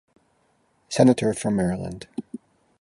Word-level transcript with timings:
Senator 0.89 1.31
from 1.35 1.57
Maryland. 1.57 2.07